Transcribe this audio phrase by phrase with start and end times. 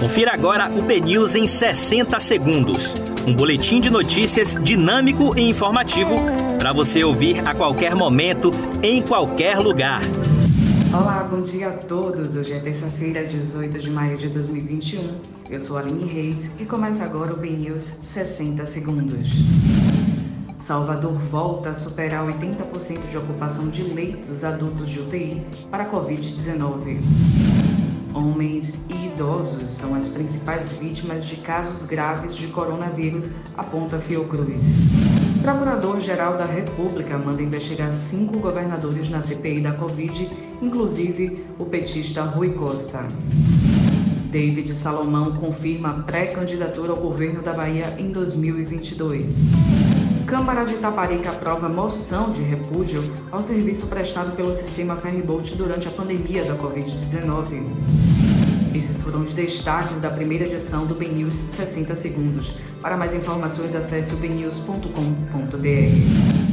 [0.00, 2.94] Confira agora o BNews em 60 segundos.
[3.28, 6.14] Um boletim de notícias dinâmico e informativo
[6.58, 8.50] para você ouvir a qualquer momento,
[8.82, 10.00] em qualquer lugar.
[10.90, 12.34] Olá, bom dia a todos.
[12.34, 15.02] Hoje é terça-feira, 18 de maio de 2021.
[15.50, 19.28] Eu sou Aline Reis e começa agora o BNews 60 segundos.
[20.58, 27.59] Salvador volta a superar 80% de ocupação de leitos adultos de UTI para a Covid-19.
[29.20, 34.62] Idosos são as principais vítimas de casos graves de coronavírus, aponta Fiocruz.
[35.42, 40.26] Procurador-Geral da República manda investigar cinco governadores na CPI da Covid,
[40.62, 43.06] inclusive o petista Rui Costa.
[44.30, 49.50] David Salomão confirma pré-candidatura ao governo da Bahia em 2022.
[50.24, 55.90] Câmara de Itaparica aprova moção de repúdio ao serviço prestado pelo sistema Ferryboat durante a
[55.90, 58.29] pandemia da Covid-19.
[59.10, 62.54] Foram os destaques da primeira edição do BNews 60 Segundos.
[62.80, 66.49] Para mais informações, acesse o bnews.com.br.